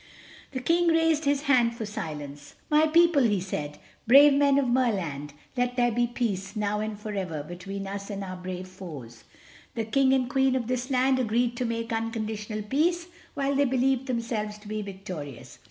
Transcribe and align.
The 0.49 0.61
King 0.61 0.87
raised 0.87 1.25
his 1.25 1.43
hand 1.43 1.75
for 1.75 1.85
silence. 1.85 2.55
"My 2.71 2.87
people," 2.87 3.21
he 3.21 3.39
said, 3.39 3.77
"brave 4.07 4.33
men 4.33 4.57
of 4.57 4.67
Merland—let 4.67 5.75
there 5.77 5.91
be 5.91 6.07
peace, 6.07 6.55
now 6.55 6.79
and 6.79 6.99
forever, 6.99 7.43
between 7.43 7.85
us 7.85 8.09
and 8.09 8.23
our 8.23 8.35
brave 8.35 8.67
foes. 8.67 9.25
The 9.75 9.85
King 9.85 10.11
and 10.11 10.27
Queen 10.27 10.55
of 10.55 10.65
this 10.65 10.89
land 10.89 11.19
agreed 11.19 11.55
to 11.57 11.65
make 11.65 11.93
unconditional 11.93 12.63
peace 12.63 13.09
while 13.35 13.53
they 13.53 13.65
believed 13.65 14.07
themselves 14.07 14.57
to 14.57 14.67
be 14.67 14.81
victorious. 14.81 15.59